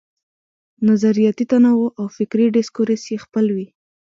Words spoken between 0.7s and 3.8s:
نظریاتي تنوع او فکري ډسکورس یې خپل وي.